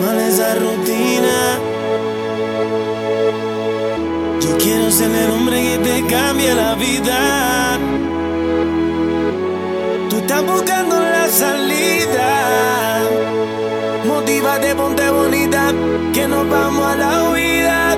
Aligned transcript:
mal 0.00 0.18
esa 0.20 0.54
rutina. 0.54 1.58
Yo 4.40 4.58
quiero 4.58 4.90
ser 4.90 5.10
el 5.10 5.30
hombre 5.30 5.62
que 5.62 5.78
te 5.78 6.06
cambie 6.06 6.54
la 6.54 6.74
vida. 6.74 7.78
Tú 10.08 10.16
estás 10.18 10.44
buscando 10.44 11.00
la 11.00 11.28
salida. 11.28 13.00
Motiva 14.04 14.54
Motívate, 14.54 14.74
ponte 14.74 15.10
bonita, 15.10 15.72
que 16.12 16.28
nos 16.28 16.48
vamos 16.48 16.86
a 16.86 16.96
la 16.96 17.30
huida. 17.30 17.96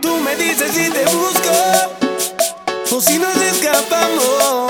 Tú 0.00 0.16
me 0.24 0.36
dices 0.36 0.70
si 0.70 0.90
te 0.90 1.04
busco 1.04 2.96
o 2.96 3.00
si 3.00 3.18
nos 3.18 3.36
escapamos. 3.36 4.67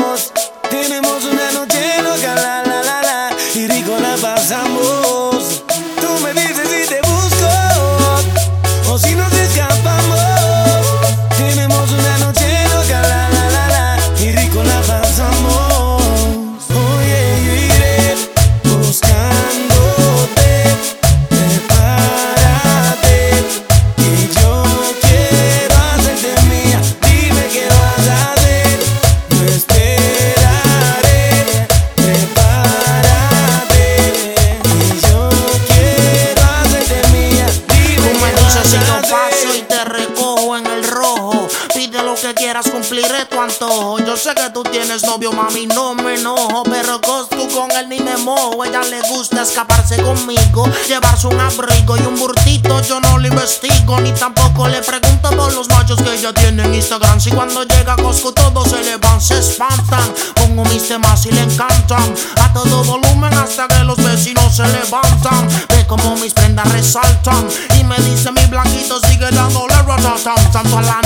Yo 43.60 44.16
sé 44.16 44.36
que 44.36 44.50
tú 44.50 44.62
tienes 44.62 45.02
novio, 45.02 45.32
mami, 45.32 45.66
no 45.66 45.92
me 45.92 46.14
enojo. 46.14 46.62
Pero 46.62 47.00
cos 47.00 47.28
tú 47.28 47.48
con 47.48 47.68
él 47.72 47.88
ni 47.88 47.98
me 47.98 48.16
mojo. 48.18 48.64
Ella 48.64 48.82
le 48.82 49.00
gusta 49.08 49.42
escaparse 49.42 50.00
conmigo, 50.00 50.64
llevarse 50.86 51.26
un 51.26 51.40
abrigo 51.40 51.96
y 51.96 52.02
un 52.02 52.16
burtito. 52.16 52.80
Yo 52.82 53.00
no 53.00 53.18
lo 53.18 53.26
investigo, 53.26 54.00
ni 54.00 54.12
tampoco 54.12 54.68
le 54.68 54.80
pregunto 54.80 55.30
por 55.30 55.52
los 55.54 55.68
machos 55.70 56.00
que 56.00 56.14
ella 56.14 56.32
tiene 56.32 56.62
en 56.62 56.74
Instagram. 56.74 57.20
Si 57.20 57.30
cuando 57.30 57.64
llega 57.64 57.96
Costco 57.96 58.32
todos 58.32 58.68
se 58.70 58.80
le 58.84 58.96
van, 58.98 59.20
se 59.20 59.38
espantan. 59.38 60.14
Pongo 60.34 60.64
mis 60.66 60.86
temas 60.86 61.26
y 61.26 61.32
le 61.32 61.42
encantan. 61.42 62.14
A 62.40 62.52
todo 62.52 62.84
volumen 62.84 63.34
hasta 63.34 63.66
que 63.66 63.82
los 63.82 63.96
vecinos 63.96 64.54
se 64.54 64.68
levantan. 64.68 65.48
Ve 65.70 65.84
como 65.88 66.14
mis 66.16 66.32
prendas 66.32 66.70
resaltan. 66.70 67.48
Y 67.76 67.82
me 67.82 67.96
dice 67.96 68.30
mi 68.30 68.44
blanquito 68.46 69.00
sigue 69.00 69.28
dándole 69.32 69.74
ratatam. 69.82 70.52
Tanto 70.52 70.78
a 70.78 70.82
la 70.82 71.00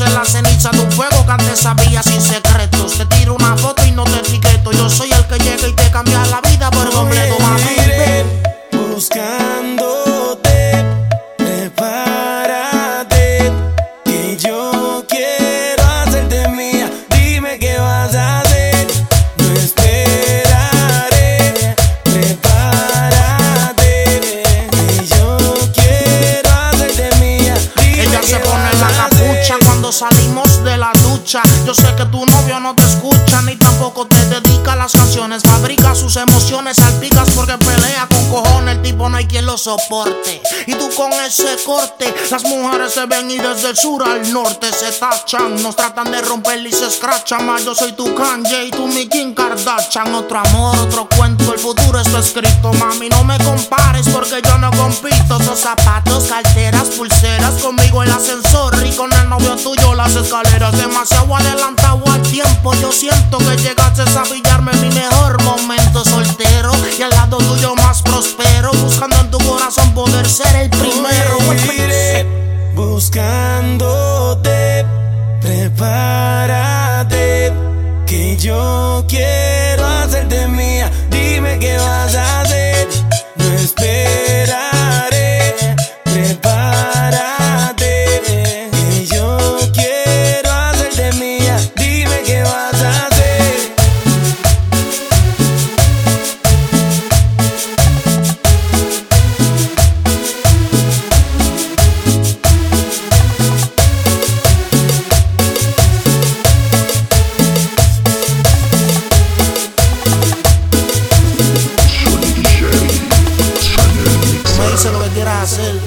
en 0.00 0.14
la 0.14 0.24
ceniza 0.24 0.70
de 0.70 0.80
un 0.80 0.92
fuego 0.92 1.24
que 1.24 1.32
antes 1.32 1.60
sabía 1.60 2.02
sin 2.02 2.20
secretos. 2.20 2.98
Te 2.98 3.06
tiro 3.06 3.34
una 3.34 3.56
foto 3.56 3.75
salimos 29.96 30.62
de 30.62 30.76
la 30.76 30.92
ducha. 31.08 31.40
Yo 31.64 31.72
sé 31.72 31.94
que 31.96 32.04
tu 32.06 32.26
novio 32.26 32.60
no 32.60 32.74
te 32.74 32.82
escucha 32.82 33.40
ni 33.42 33.56
tampoco 33.56 34.06
te 34.06 34.18
dedica 34.26 34.76
las 34.76 34.92
canciones. 34.92 35.42
Fabrica 35.42 35.94
sus 35.94 36.16
emociones, 36.16 36.76
salpicas 36.76 37.30
porque 37.30 37.56
quien 39.26 39.46
lo 39.46 39.56
soporte. 39.58 40.42
Y 40.66 40.74
tú 40.74 40.90
con 40.94 41.12
ese 41.12 41.56
corte, 41.64 42.12
las 42.30 42.44
mujeres 42.44 42.92
se 42.92 43.06
ven 43.06 43.30
y 43.30 43.38
desde 43.38 43.70
el 43.70 43.76
sur 43.76 44.02
al 44.02 44.32
norte 44.32 44.72
se 44.72 44.92
tachan. 44.92 45.62
Nos 45.62 45.76
tratan 45.76 46.10
de 46.10 46.20
romper 46.22 46.64
y 46.66 46.72
se 46.72 46.86
escrachan. 46.86 47.46
Yo 47.64 47.74
soy 47.74 47.92
tu 47.92 48.14
Kanye 48.14 48.66
y 48.66 48.70
tú 48.70 48.86
mi 48.86 49.08
Kim 49.08 49.34
Kardashian. 49.34 50.14
Otro 50.14 50.38
amor, 50.38 50.76
otro 50.78 51.08
cuento, 51.16 51.52
el 51.52 51.58
futuro 51.58 52.00
está 52.00 52.18
escrito. 52.18 52.72
Mami, 52.74 53.08
no 53.08 53.24
me 53.24 53.38
compares 53.38 54.08
porque 54.08 54.40
yo 54.42 54.58
no 54.58 54.70
compito. 54.72 55.42
Son 55.42 55.56
zapatos, 55.56 56.24
carteras, 56.24 56.88
pulseras. 56.96 57.54
Conmigo 57.62 58.02
el 58.02 58.10
ascensor 58.10 58.74
y 58.86 58.94
con 58.94 59.12
el 59.12 59.28
novio 59.28 59.56
tuyo 59.56 59.94
las 59.94 60.14
escaleras. 60.14 60.76
Demasiado 60.76 61.34
adelantado 61.34 62.02
al 62.06 62.22
tiempo. 62.22 62.74
Yo 62.74 62.92
siento 62.92 63.38
que 63.38 63.56
llegaste 63.56 64.02
a 64.02 64.22
billarme 64.24 64.72
en 64.72 64.80
mi 64.82 64.90
mejor 64.90 65.42
momento 65.42 66.04
soltero. 66.04 66.72
Y 66.98 67.02
al 67.02 67.10
lado 67.10 67.38
tuyo 67.38 67.74
más 67.76 68.02
prospero. 68.02 68.72
Buscando 68.72 69.15
poder 70.26 70.28
ser 70.28 70.56
el 70.62 70.70
primero. 70.70 71.36
Iré 71.72 72.26
buscándote, 72.74 74.50
prepárate, 75.40 77.22
que 78.06 78.36
yo 78.36 79.04
quiero 79.08 79.55
hacer, 115.46 115.80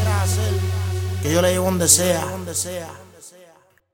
que 1.21 1.33
yo 1.33 1.41
le 1.41 1.51
llevo 1.51 1.65
donde 1.65 1.89
sea. 1.89 2.21